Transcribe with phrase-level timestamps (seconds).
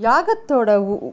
[0.00, 1.12] யாகத்தோட உ-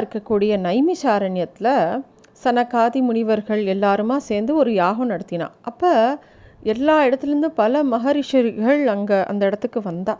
[0.00, 2.02] இருக்கக்கூடிய நைமிஷாரண்யத்தில்
[2.44, 6.18] சனகாதி முனிவர்கள் எல்லாருமா சேர்ந்து ஒரு யாகம் நடத்தினான் அப்போ
[6.62, 10.18] எல்லா இடத்துலேருந்து பல மகரிஷிகள் அங்கே அந்த இடத்துக்கு வந்தா.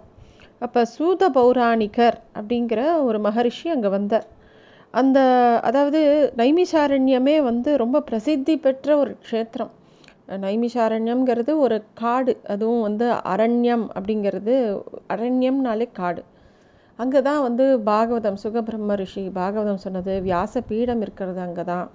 [0.59, 4.27] அப்போ சூத பௌராணிகர் அப்படிங்கிற ஒரு மகரிஷி அங்கே வந்தார்.
[4.91, 5.19] அந்த
[5.63, 9.71] அதாவது நைமிஷாரண்யமே வந்து ரொம்ப பிரசித்தி பெற்ற ஒரு க்ஷேத்திரம்.
[10.29, 16.23] நைமிஷாரண்யம்ங்கிறது ஒரு காடு அதுவும் வந்து அரண்யம் அப்படிங்கிறது அரண்யம்னாலே காடு.
[17.01, 21.87] அங்கே தான் வந்து பாகவதம் சுகபிரம்ம ரிஷி பாகவதம் சொன்னது வியாச பீடம் இருக்கிறது அங்கே தான்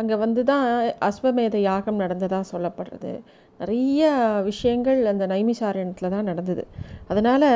[0.00, 0.64] அங்கே வந்து தான்
[1.08, 3.12] அஸ்வமேத யாகம் நடந்ததாக சொல்லப்படுறது.
[3.60, 4.02] நிறைய
[4.44, 6.64] விஷயங்கள் அந்த நைமிசாரணத்தில் தான் நடந்தது.
[7.08, 7.48] அதனால்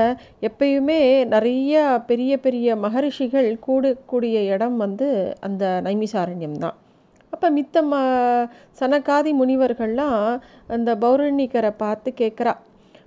[0.49, 1.01] எப்பயுமே
[1.35, 1.75] நிறைய
[2.07, 5.09] பெரிய பெரிய மகரிஷிகள் கூடக்கூடிய இடம் வந்து
[5.41, 6.79] அந்த நைமிசாரண்யம் தான்
[7.33, 7.95] அப்போ மித்த ம
[8.81, 10.19] சனகாதி முனிவர்கள்லாம்
[10.69, 12.53] அந்த பௌரணிக்கரை பார்த்து கேட்குறா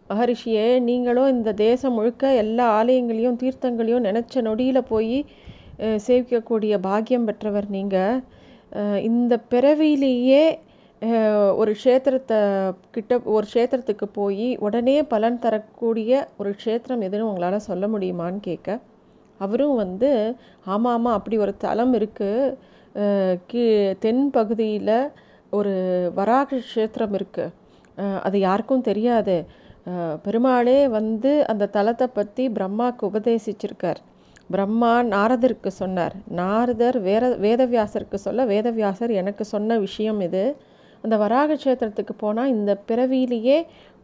[0.09, 5.17] மகரிஷியே நீங்களும் இந்த தேசம் முழுக்க எல்லா ஆலயங்களையும் தீர்த்தங்களையும் நினச்ச நொடியில் போய்
[5.97, 8.21] சேவிக்கக்கூடிய பாக்கியம் பெற்றவர் நீங்கள்
[9.01, 10.43] இந்த பிறவியிலேயே
[11.55, 12.37] ஒரு க்ஷேத்திரத்தை
[12.91, 18.79] கிட்ட ஒரு க்ஷேத்திரத்துக்கு போய் உடனே பலன் தரக்கூடிய ஒரு க்ஷேத்திரம் எதுன்னு உங்களால் சொல்ல முடியுமான்னு கேட்க
[19.39, 20.09] அவரும் வந்து
[20.65, 22.55] ஆமாம் ஆமாம் அப்படி ஒரு தலம் இருக்குது
[23.47, 23.63] கீ
[23.99, 24.95] தென் பகுதியில்
[25.49, 25.73] ஒரு
[26.15, 27.53] வராக க்ஷேத்திரம் இருக்குது
[28.23, 29.35] அது யாருக்கும் தெரியாது.
[30.25, 33.99] பெருமாளே வந்து அந்த தலத்தை பற்றி பிரம்மாவுக்கு உபதேசிச்சிருக்கார்.
[34.53, 36.15] பிரம்மா நாரதருக்கு சொன்னார்.
[36.39, 40.43] நாரதர் வேற வேதவியாசருக்கு சொல்ல வேதவியாசர் எனக்கு சொன்ன விஷயம் இது.
[41.03, 43.57] அந்த வராக கஷேத்திரத்துக்கு போனால் இந்த பிறவியிலேயே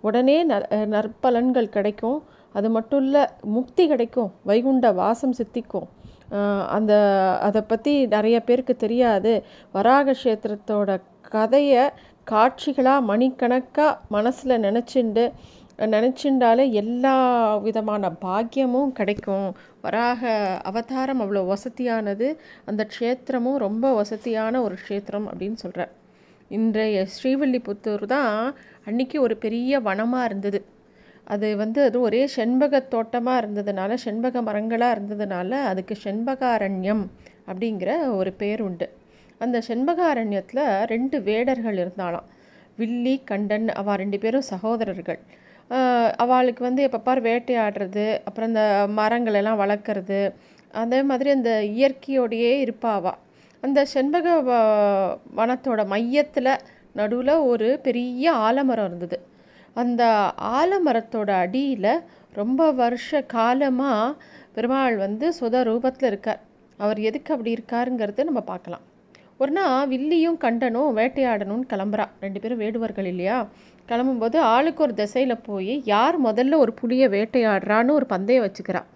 [0.08, 2.20] உடனே நற் நற்பலன்கள் கிடைக்கும்.
[2.56, 3.24] அது மட்டும் இல்லை
[3.56, 4.30] முக்தி கிடைக்கும்.
[4.50, 5.88] வைகுண்ட வாசம் சித்திக்கும்.
[6.78, 6.94] அந்த
[7.48, 9.34] அதை பற்றி நிறைய பேருக்கு தெரியாது.
[9.72, 11.00] வராக கஷேத்திரத்தோட
[11.36, 11.84] கதையை
[12.28, 15.24] காட்சிகளாக மணிக்கணக்காக மனசில் நினச்சிண்டு
[15.86, 17.14] நினச்சிண்டாலே எல்லா
[17.68, 19.48] விதமான பாக்கியமும் கிடைக்கும்.
[19.82, 20.32] வராக
[20.64, 22.28] அவதாரம் அவ்வளோ வசதியானது.
[22.66, 25.92] அந்த க்ஷேத்திரமும் ரொம்ப வசதியான ஒரு க்ஷேத்திரம் அப்படின்னு சொல்கிறார்
[26.52, 30.60] இன்றைய ஸ்ரீவில்லிபுத்தூர் தான் அன்னைக்கு ஒரு பெரிய வனமாக இருந்தது.
[31.24, 37.04] அது வந்து அது ஒரே செண்பக தோட்டமாக இருந்ததுனால செண்பக மரங்களாக இருந்ததுனால அதுக்கு செண்பகாரண்யம்
[37.48, 38.88] அப்படிங்கிற ஒரு பேர் உண்டு.
[39.38, 42.28] அந்த செண்பகாரண்யத்தில் ரெண்டு வேடர்கள் இருந்தாலாம்
[42.78, 45.20] வில்லி கண்டன் அவ ரெண்டு பேரும் சகோதரர்கள்.
[46.16, 50.34] அவளுக்கு வந்து எப்போ பார் வேட்டையாடுறது அப்புறம் இந்த மரங்கள் எல்லாம் வளர்க்குறது
[50.72, 53.12] அதே மாதிரி அந்த இயற்கையோடையே இருப்பாவா.
[53.62, 56.58] அந்த செண்பக வ- வனத்தோட மையத்தில்
[56.92, 59.20] நடுவில் ஒரு பெரிய ஆலமரம் இருந்தது.
[59.74, 62.00] அந்த ஆலமரத்தோட அடியில்
[62.34, 64.24] ரொம்ப வருஷ காலமாக
[64.54, 66.40] பெருமாள் வந்து சுத ரூபத்தில் இருக்கார்.
[66.78, 68.82] அவர் எதுக்கு அப்படி இருக்காருங்கிறது நம்ம பார்க்கலாம்.
[69.38, 72.06] ஒரு நாள் வில்லியும் கண்டனும் வேட்டையாடணும்னு கிளம்புறா.
[72.22, 73.48] ரெண்டு பேரும் வேடுவர்கள் இல்லையா?
[73.90, 78.88] கிளம்பும்போது ஆளுக்கு ஒரு திசையில் போய் யார் முதல்ல ஒரு புலியை வேட்டையாடுறான்னு ஒரு பந்தயம் வச்சுக்கிறான்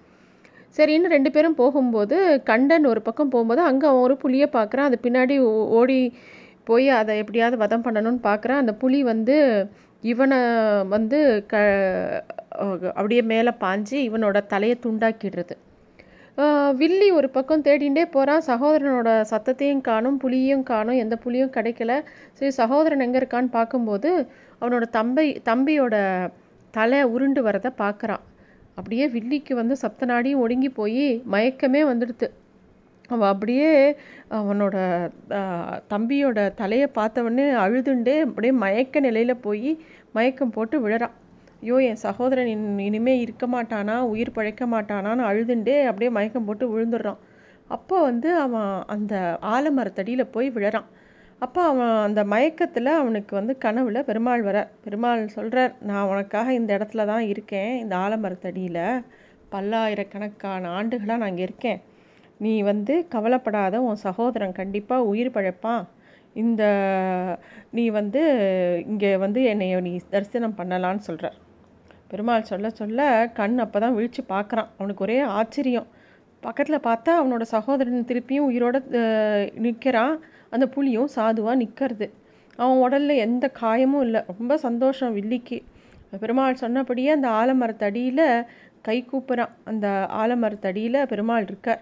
[0.77, 5.35] சரின்னு ரெண்டு பேரும் போகும்போது கண்டன் ஒரு பக்கம் போகும்போது அங்கே அவன் ஒரு புலியை பார்க்குறான் அது பின்னாடி
[5.47, 5.99] ஓ- ஓடி
[6.63, 9.35] போய் அதை எப்படியாவது வதம் பண்ணணும்னு பார்க்குறான் அந்த புலி வந்து
[10.03, 10.39] இவனை
[10.87, 11.55] வந்து க
[12.93, 15.55] அப்படியே மேலே பாஞ்சு இவனோட தலையை துண்டாக்கிடுறது
[16.79, 20.97] வில்லி ஒரு பக்கம் தேடிண்டே போகிறான் சகோதரனோட சத்தத்தையும் காணும் புலியும் காணும்.
[21.03, 21.91] எந்த புலியும் கிடைக்கல.
[22.37, 24.09] சரி சகோதரன் எங்கே இருக்கான்னு பார்க்கும்போது
[24.61, 25.95] அவனோட தம்பி தம்பியோட
[26.73, 28.23] தலை உருண்டு வரதை பார்க்குறான்.
[28.77, 32.27] அப்படியே வில்லிக்கு வந்து சப்தநாடியும் ஒடுங்கி போய் மயக்கமே வந்துடுது
[33.09, 33.69] அவன் அப்படியே
[34.39, 34.77] அவனோட
[35.93, 39.71] தம்பியோட தலையை பார்த்தவொடனே அழுதுண்டே அப்படியே மயக்க நிலையில் போய்
[40.17, 41.15] மயக்கம் போட்டு விழறான்
[41.65, 47.21] ஐயோ என் சகோதரன் இன் இனிமே இருக்க மாட்டானா உயிர் பழைக்க மாட்டானான்னு அழுதுண்டே அப்படியே மயக்கம் போட்டு விழுந்துடுறான்.
[47.69, 49.13] அப்போ வந்து அவன் அந்த
[49.53, 50.89] ஆலமரத்தடியில் போய் விழறான்.
[51.45, 57.05] அப்போ அவன் அந்த மயக்கத்தில் அவனுக்கு வந்து கனவுல பெருமாள் வர பெருமாள் சொல்கிறார் நான் உனக்காக இந்த இடத்துல
[57.11, 58.81] தான் இருக்கேன் இந்த ஆலமரத்தடியில்
[59.53, 61.81] பல்லாயிரக்கணக்கான ஆண்டுகளாக நான் இங்கே இருக்கேன்.
[62.39, 65.83] நீ வந்து கவலைப்படாத உன் சகோதரன் கண்டிப்பாக உயிர் பழைப்பான்.
[66.35, 66.63] இந்த
[67.79, 68.23] நீ வந்து
[68.91, 71.39] இங்கே வந்து என்னை நீ தரிசனம் பண்ணலான்னு சொல்கிறார்
[72.11, 72.99] பெருமாள் சொல்ல சொல்ல
[73.39, 74.69] கண் அப்போ தான் விழித்து பார்க்குறான்.
[74.77, 75.87] அவனுக்கு ஒரே ஆச்சரியம்.
[76.43, 78.77] பக்கத்தில் பார்த்தா அவனோட சகோதரன் திருப்பியும் உயிரோட
[79.65, 80.13] நிற்கிறான்
[80.53, 82.07] அந்த புலியும் சாதுவாக நிற்கிறது
[82.59, 84.21] அவன் உடலில் எந்த காயமும் இல்லை.
[84.31, 85.57] ரொம்ப சந்தோஷம் வில்லிக்கு.
[86.21, 88.27] பெருமாள் சொன்னபடியே அந்த ஆலமரத்தடியில்
[88.87, 89.53] கை கூப்புறான்.
[89.71, 89.87] அந்த
[90.21, 91.81] ஆலமரத்தடியில் பெருமாள் இருக்கார்.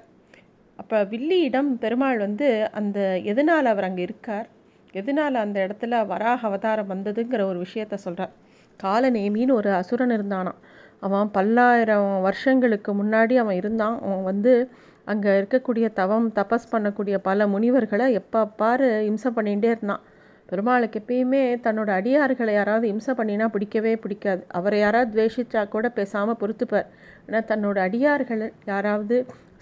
[0.79, 2.47] அப்போ வில்லியிடம் பெருமாள் வந்து
[2.79, 2.99] அந்த
[3.31, 4.47] எதனால் அவர் அங்கே இருக்கார்?
[5.01, 8.33] எதனால் அந்த இடத்துல வராக அவதாரம் வந்ததுங்கிற ஒரு விஷயத்த சொல்கிறார்
[8.79, 10.59] காலநேமின்னு ஒரு அசுரன் இருந்தானான்
[10.99, 13.95] அவன் பல்லாயிரம் வருஷங்களுக்கு முன்னாடி அவன் இருந்தான்.
[14.05, 14.53] அவன் வந்து
[15.11, 20.03] அங்கே இருக்கக்கூடிய தவம் தபஸ் பண்ணக்கூடிய பல முனிவர்களை எப்போ பாரு இம்சை பண்ணிகிட்டே இருந்தான்.
[20.49, 24.41] பெருமாளுக்கு எப்பயுமே தன்னோட அடியார்களை யாராவது இம்சை பண்ணினா பிடிக்கவே பிடிக்காது.
[24.57, 26.87] அவரை யாராவது துவேஷிச்சா கூட பேசாமல் பொறுத்துப்பார்.
[27.27, 29.17] ஆனால் தன்னோட அடியார்கள் யாராவது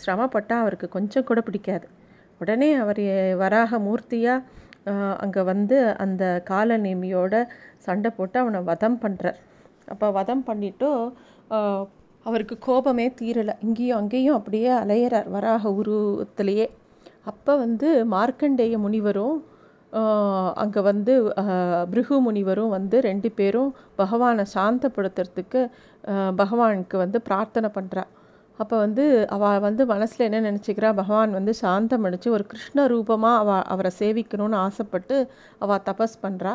[0.06, 1.88] சிரமப்பட்டால் அவருக்கு கொஞ்சம் கூட பிடிக்காது.
[2.42, 3.02] உடனே அவர்
[3.44, 4.60] வராக மூர்த்தியாக
[5.24, 7.34] அங்கே வந்து அந்த காலநேமியோட
[7.88, 9.40] சண்டை போட்டு அவனை வதம் பண்ணுறார்
[9.94, 10.90] அப்போ வதம் பண்ணிவிட்டு
[12.26, 13.54] அவருக்கு கோபமே தீரலை.
[13.66, 16.68] இங்கேயும் அங்கேயும் அப்படியே அலையிறார் வராக உருவத்திலேயே.
[17.32, 19.38] அப்போ வந்து மார்க்கண்டேய முனிவரும்
[20.64, 21.14] அங்கே வந்து
[21.92, 25.62] பிருகு முனிவரும் வந்து ரெண்டு பேரும் பகவானை சாந்தப்படுத்துறதுக்கு
[26.42, 28.04] பகவானுக்கு வந்து பிரார்த்தனை பண்ணுறா
[28.60, 29.04] அப்போ வந்து
[29.36, 30.90] அவள் வந்து மனசில் என்ன நினச்சிக்கிறா?
[31.00, 35.16] பகவான் வந்து சாந்தம் அடித்து ஒரு கிருஷ்ண ரூபமாக அவ அவரை சேவிக்கணும்னு ஆசைப்பட்டு
[35.64, 36.54] அவள் தபஸ் பண்ணுறா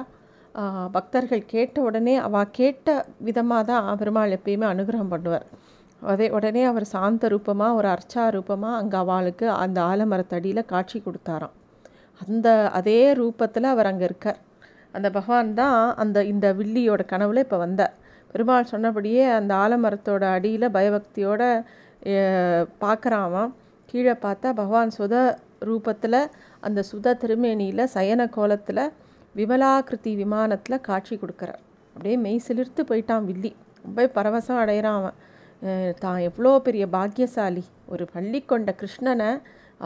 [0.96, 2.88] பக்தர்கள் கேட்ட உடனே அவள் கேட்ட
[3.28, 5.46] விதமாக தான் பெருமாள் எப்பயுமே அனுகிரகம் பண்ணுவார்.
[6.02, 11.54] அதே உடனே அவர் சாந்த ரூபமாக ஒரு அர்ச்சா ரூபமாக அங்கே அவளுக்கு அந்த ஆலமரத்தடியில் காட்சி கொடுத்தாராம்.
[12.20, 12.48] அந்த
[12.78, 14.40] அதே ரூபத்தில் அவர் அங்கே இருக்கார்.
[14.96, 17.94] அந்த பகவான் தான் அந்த இந்த வில்லியோட கனவுல இப்போ வந்தார்.
[18.32, 21.42] பெருமாள் சொன்னபடியே அந்த ஆலமரத்தோட அடியில் பயபக்தியோட
[22.84, 23.42] பார்க்குறாமா
[23.90, 25.14] கீழே பார்த்தா பகவான் சுத
[25.68, 26.20] ரூபத்தில்
[26.66, 28.82] அந்த சுத திருமேனியில் சயன கோலத்தில்
[29.38, 31.62] விமலாகிருதி விமானத்தில் காட்சி கொடுக்குறார்.
[31.94, 33.52] அப்படியே மெய் சிலிர்த்து போயிட்டான் வில்லி.
[33.84, 35.16] ரொம்ப பரவசம் அடைகிறான் அவன்.
[36.02, 37.62] தான் எவ்வளோ பெரிய பாக்கியசாலி.
[37.92, 39.30] ஒரு பள்ளி கொண்ட கிருஷ்ணனை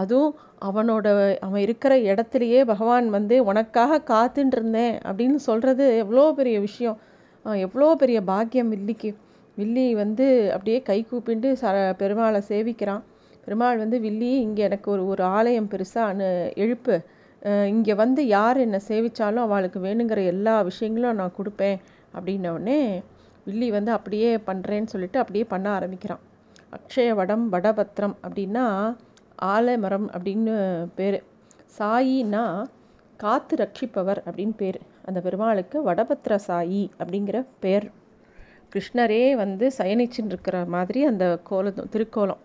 [0.01, 0.33] அதுவும்
[0.69, 1.07] அவனோட
[1.47, 6.99] அவன் இருக்கிற இடத்துலையே பகவான் வந்து உனக்காக காத்துட்டு இருந்தேன் அப்படின்னு சொல்கிறது எவ்வளோ பெரிய விஷயம்.
[7.67, 9.11] எவ்வளோ பெரிய பாக்கியம் வில்லிக்கு.
[9.59, 11.73] வில்லி வந்து அப்படியே கை கூப்பிண்டு ச
[12.03, 13.03] பெருமாளை சேவிக்கிறான்.
[13.45, 16.29] பெருமாள் வந்து வில்லி இங்கே எனக்கு ஒரு ஒரு ஆலயம் பெருசாக அனு
[16.65, 16.97] எழுப்பு.
[17.43, 21.79] இங்கே வந்து யார் என்னை சேவித்தாலும் அவளுக்கு வேணுங்கிற எல்லா விஷயங்களும் நான் கொடுப்பேன்
[22.17, 22.81] அப்படின்னோடனே
[23.47, 26.23] வில்லி வந்து அப்படியே பண்ணுறேன்னு சொல்லிட்டு அப்படியே பண்ண ஆரம்பிக்கிறான்.
[26.77, 28.67] அக்ஷய வடம் வடபத்திரம் அப்படின்னா
[29.53, 30.55] ஆலமரம் அப்படின்னு
[30.99, 31.19] பேர்.
[31.79, 32.45] சாயின்னா
[33.17, 34.79] காத்து ரட்சிப்பவர் அப்படின்னு பேர்.
[35.07, 37.87] அந்த பெருமாளுக்கு வடபத்திர சாயி அப்படிங்கிற பேர்.
[38.73, 42.43] கிருஷ்ணரே வந்து சயனிச்சுன்னு இருக்கிற மாதிரி அந்த கோலம் திருக்கோலம்.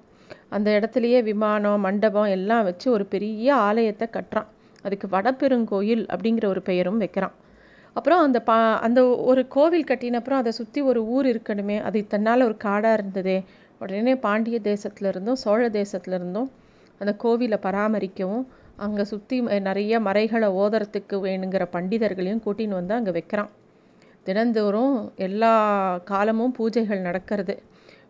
[0.49, 4.49] அந்த இடத்துலையே விமானம் மண்டபம் எல்லாம் வச்சு ஒரு பெரிய ஆலயத்தை கட்டுறான்.
[4.85, 7.35] அதுக்கு வடபெருங்கோயில் அப்படிங்கிற ஒரு பெயரும் வைக்கிறான்.
[7.95, 8.55] அப்புறம் அந்த பா
[8.85, 8.99] அந்த
[9.29, 13.37] ஒரு கோவில் கட்டினப்புறம் அதை சுற்றி ஒரு ஊர் இருக்கணுமே அது தன்னால் ஒரு காடாக இருந்ததே
[13.81, 16.49] உடனே பாண்டிய தேசத்துலேருந்தும் சோழ தேசத்துலேருந்தும்
[17.01, 18.45] அந்த கோவிலை பராமரிக்கவும்
[18.85, 19.37] அங்கே சுற்றி
[19.67, 23.51] நிறைய மறைகளை ஓதுறதுக்கு வேணுங்கிற பண்டிதர்களையும் கூட்டின்னு வந்து அங்கே வைக்கிறான்.
[24.23, 24.95] தினந்தோறும்
[25.27, 25.53] எல்லா
[26.11, 27.55] காலமும் பூஜைகள் நடக்கிறது.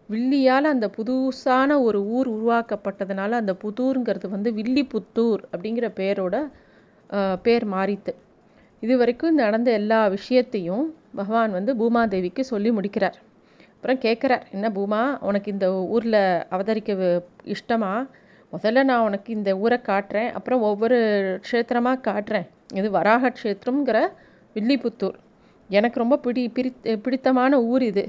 [0.10, 6.36] வில்லியால் அந்த புதுசான ஒரு ஊர் உருவாக்கப்பட்டதுனால அந்த புதூருங்கிறது வந்து வில்லிபுத்தூர் அப்படிங்கிற பேரோட
[7.46, 8.14] பேர் மாறித்து.
[8.84, 10.86] இது வரைக்கும் நடந்த எல்லா விஷயத்தையும்
[11.20, 13.18] பகவான் வந்து பூமாதேவிக்கு சொல்லி முடிக்கிறார்.
[13.76, 16.22] அப்புறம் கேட்குறார் என்ன பூமா உனக்கு இந்த ஊரில்
[16.56, 17.22] அவதரிக்க
[17.56, 17.92] இஷ்டமா?
[18.54, 20.98] முதல்ல நான் உனக்கு இந்த ஊரை காட்டுறேன் அப்புறம் ஒவ்வொரு
[21.48, 22.48] க்ஷேத்திரமாக காட்டுறேன்.
[22.80, 24.00] இது வராக க்ஷேத்திரங்கிற
[24.56, 25.18] வில்லிபுத்தூர்.
[25.70, 26.70] எனக்கு ரொம்ப பிடி பிரி
[27.06, 28.06] பிடித்தமான ஊர் இது.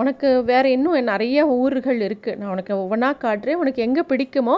[0.00, 3.60] உனக்கு வேறு இன்னும் நிறைய ஊர்கள் இருக்குது நான் உனக்கு ஒவ்வொன்றா காட்டுறேன்.
[3.62, 4.56] உனக்கு எங்கே பிடிக்குமோ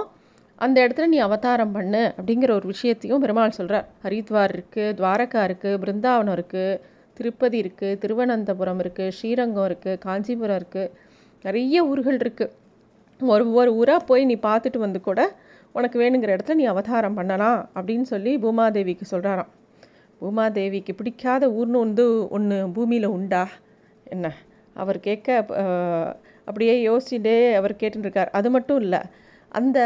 [0.59, 6.35] அந்த இடத்துல நீ அவதாரம் பண்ணு அப்படிங்கிற ஒரு விஷயத்தையும் பெருமாள் சொல்கிறார் ஹரித்வார் இருக்குது துவாரகா இருக்குது பிருந்தாவனம்
[6.35, 6.81] இருக்குது
[7.15, 10.91] திருப்பதி இருக்குது திருவனந்தபுரம் இருக்குது ஸ்ரீரங்கம் இருக்குது காஞ்சிபுரம் இருக்குது
[11.45, 12.51] நிறைய ஊர்கள் இருக்குது
[13.21, 15.21] ஒரு ஒரு ஊராக போய் நீ பார்த்துட்டு வந்து கூட
[15.73, 19.51] உனக்கு வேணுங்கிற இடத்துல நீ அவதாரம் பண்ணலாம் அப்படின்னு சொல்லி பூமாதேவிக்கு சொல்கிறாராம்
[20.21, 23.43] பூமாதேவிக்கு பிடிக்காத ஊர்னு வந்து ஒன்று பூமியில் உண்டா?
[24.05, 24.27] என்ன?
[24.77, 25.29] அவர் கேட்க
[26.45, 29.01] அப்படியே யோசிச்சுட்டே அவர் கேட்டுருக்கார் அது மட்டும் இல்லை
[29.59, 29.79] அந்த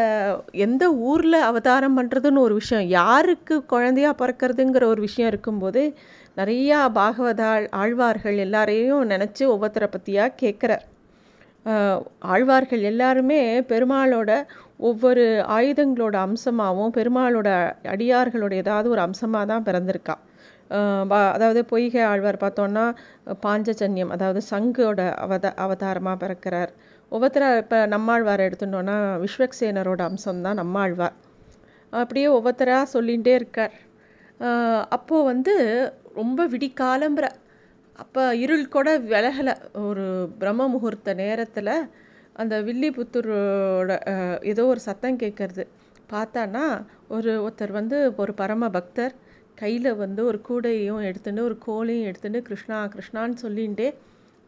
[0.66, 5.82] எந்த ஊரில் அவதாரம் பண்ணுறதுன்னு ஒரு விஷயம் யாருக்கு குழந்தையா பிறக்கிறதுங்கிற ஒரு விஷயம் இருக்கும்போது
[6.40, 10.84] நிறையா பாகவதாள் ஆழ்வார்கள் எல்லாரையும் நினச்சி ஒவ்வொருத்தரை பற்றியாக கேட்குறார்.
[12.32, 14.30] ஆழ்வார்கள் எல்லாருமே பெருமாளோட
[14.88, 15.24] ஒவ்வொரு
[15.56, 17.48] ஆயுதங்களோட அம்சமாகவும் பெருமாளோட
[17.94, 20.16] அடியார்களோட ஏதாவது ஒரு அம்சமாக தான் பிறந்திருக்கா.
[21.34, 22.84] அதாவது பொய்கை ஆழ்வார் பார்த்தோன்னா
[23.44, 26.72] பாஞ்சஜன்யம் அதாவது சங்கோட அவத அவதாரமாக பிறக்கிறார்.
[27.12, 31.16] ஒவ்வொருத்தராக இப்போ நம்மாழ்வார் எடுத்துட்டோன்னா விஸ்வக்சேனரோட அம்சம் தான் நம்மாழ்வார்.
[31.92, 33.74] அப்படியே ஒவ்வொருத்தராக சொல்லிகிட்டே இருக்கார்.
[34.96, 35.54] அப்போது வந்து
[36.20, 37.26] ரொம்ப விடிக்காலம்புற
[37.98, 39.54] அப்போ இருள் கூட விலகலை.
[39.88, 40.04] ஒரு
[40.40, 41.72] பிரம்ம முகூர்த்த நேரத்தில்
[42.42, 43.92] அந்த வில்லிபுத்தூரோட
[44.52, 45.64] ஏதோ ஒரு சத்தம் கேட்குறது
[46.12, 46.64] பார்த்தான்னா
[47.16, 49.14] ஒரு ஒருத்தர் வந்து ஒரு பரம பக்தர்
[49.56, 53.88] கையில் வந்து ஒரு கூடையும் எடுத்துட்டு ஒரு கோலையும் எடுத்துட்டு கிருஷ்ணா கிருஷ்ணான்னு சொல்லிகிட்டே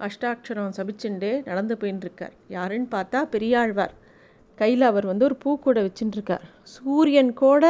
[0.01, 3.95] அஷ்டாட்சரம் சபிச்சுட்டே நடந்து போயின்னு யாருன்னு பார்த்தா பெரியாழ்வார்.
[4.59, 7.65] கையில் அவர் வந்து ஒரு பூக்கூடை வச்சுட்டுருக்கார் சூரியன் கூட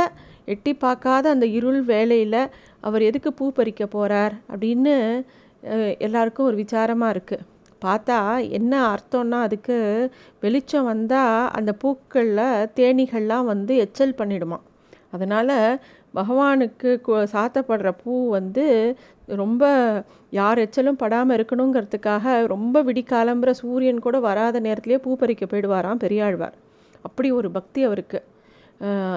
[0.44, 2.42] எட்டி பார்க்காத அந்த இருள் வேலையில்
[2.80, 4.94] அவர் எதுக்கு பூ பறிக்க போகிறார் அப்படின்னு
[5.98, 7.46] எல்லாருக்கும் ஒரு விசாரமாக இருக்குது
[7.84, 8.18] பார்த்தா
[8.58, 9.76] என்ன அர்த்தம்னா அதுக்கு
[10.40, 14.58] வெளிச்சம் வந்தால் அந்த பூக்களில் தேனீகள்லாம் வந்து எச்சல் பண்ணிடுமா.
[15.10, 15.54] அதனால்
[16.14, 16.90] பகவானுக்கு
[17.32, 18.64] சாத்தப்படுற பூ வந்து
[19.34, 19.64] ரொம்ப
[20.30, 26.56] யார் எச்சலும் படாமல் இருக்கணுங்கிறதுக்காக ரொம்ப விடிக்காலம்புற சூரியன் கூட வராத நேரத்திலே பூ பறிக்க போயிடுவாராம் பெரியாழ்வார்.
[27.04, 28.20] அப்படி ஒரு பக்தி அவருக்கு.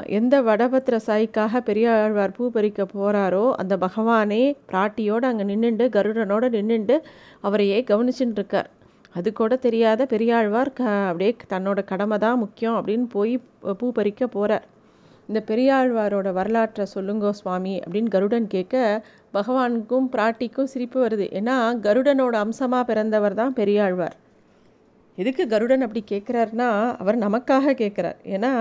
[0.09, 6.95] எந்த வடபத்திர சாய்க்காக பெரியாழ்வார் பூ பறிக்க போகிறாரோ அந்த பகவானே பிராட்டியோடு அங்கே நின்றுண்டு கருடனோடு நின்றுண்டு
[7.41, 8.69] அவரையே கவனிச்சுட்டு இருக்கார்
[9.15, 13.33] அது கூட தெரியாத பெரியாழ்வார் க அப்படியே தன்னோட கடமை தான் முக்கியம் அப்படின்னு போய்
[13.79, 14.65] பூ பறிக்க போகிறார்
[15.31, 18.75] இந்த பெரியாழ்வாரோட வரலாற்றை சொல்லுங்கோ சுவாமி அப்படின்னு கருடன் கேட்க
[19.37, 21.25] பகவானுக்கும் பிராட்டிக்கும் சிரிப்பு வருது.
[21.39, 24.17] ஏன்னா கருடனோட அம்சமாக பிறந்தவர் தான் பெரியாழ்வார்.
[25.17, 26.67] எதுக்கு கருடன் அப்படி கேட்குறாருன்னா
[27.01, 28.19] அவர் நமக்காக கேட்குறார்.
[28.35, 28.51] ஏன்னா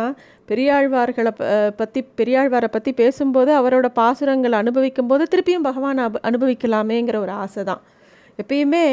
[0.51, 1.33] பெரியாழ்வார்களை
[1.81, 7.83] பற்றி பெரியாழ்வாரை பற்றி பேசும்போது அவரோட பாசுரங்களை அனுபவிக்கும் போது திருப்பியும் பகவான் அப் அனுபவிக்கலாமேங்கிற ஒரு ஆசை தான்.
[8.43, 8.85] எப்பயுமே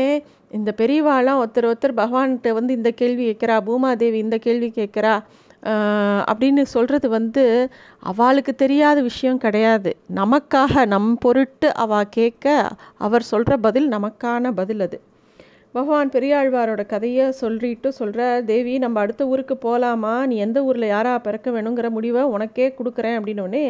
[0.57, 5.13] இந்த பெரியவாளாம் ஒருத்தர் ஒருத்தர் பகவான்கிட்ட வந்து இந்த கேள்வி கேட்குறா பூமாதேவி இந்த கேள்வி கேட்குறா
[6.31, 7.43] அப்படின்னு சொல்கிறது வந்து
[8.11, 9.91] அவளுக்கு தெரியாத விஷயம் கிடையாது.
[10.15, 12.45] நமக்காக நம் பொருட்டு அவ கேட்க
[12.97, 14.99] அவர் சொல்கிற பதில் நமக்கான பதில் அது.
[15.75, 21.51] பகவான் பெரியாழ்வாரோட கதையை சொல்லிட்டு சொல்கிற தேவி நம்ம அடுத்த ஊருக்கு போகலாமா நீ எந்த ஊரில் யாராக பிறக்க
[21.51, 23.65] வேணுங்கிற முடிவை உனக்கே கொடுக்குறேன் அப்படின்னோடனே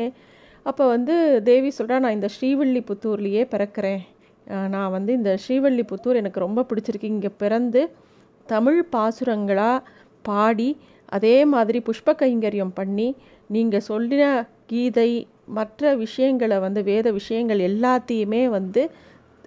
[0.65, 1.15] அப்போ வந்து
[1.49, 4.01] தேவி சொல்கிறா நான் இந்த ஸ்ரீவில்லிபுத்தூர்லேயே பிறக்கிறேன்.
[4.73, 7.13] நான் வந்து இந்த ஸ்ரீவில்லிபுத்தூர் எனக்கு ரொம்ப பிடிச்சிருக்கு.
[7.15, 7.81] இங்கே பிறந்து
[8.47, 9.85] தமிழ் பாசுரங்களாக
[10.21, 10.69] பாடி
[11.09, 13.07] அதே மாதிரி புஷ்ப கைங்கரியம் பண்ணி
[13.49, 14.23] நீங்கள் சொல்லின
[14.65, 15.11] கீதை
[15.53, 18.81] மற்ற விஷயங்களை வந்து வேத விஷயங்கள் எல்லாத்தையுமே வந்து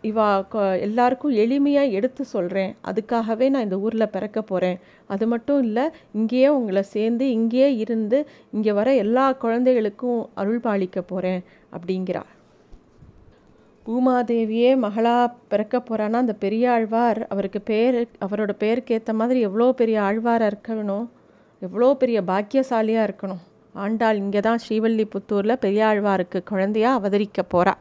[0.05, 5.85] இவா கொ- எல்லாருக்கும் எளிமையாக எடுத்து சொல்கிறேன் அதுக்காகவே நான் இந்த ஊரில் பிறக்க போகிறேன் அது மட்டும் இல்லை
[6.13, 8.19] இங்கேயே உங்களை சேர்ந்து இங்கேயே இருந்து
[8.51, 12.23] இங்கே வர எல்லா குழந்தைகளுக்கும் அருள் பாலிக்க போகிறேன் அப்படிங்கிறா
[13.87, 15.17] பூமாதேவியே மகளா
[15.49, 21.07] பிறக்க போகிறான்னா அந்த பெரிய ஆழ்வார் அவருக்கு பேர் அவரோட பேருக்கு ஏற்ற மாதிரி எவ்வளோ பெரிய ஆழ்வாராக இருக்கணும்?
[21.63, 23.43] எவ்வளோ பெரிய பாக்கியசாலியாக இருக்கணும்.
[23.75, 27.81] ஆண்டாள் இங்கே தான் ஸ்ரீவல்லிபுத்தூரில் பெரியாழ்வாருக்கு குழந்தையாக குழந்தையா அவதரிக்க போகிறாள்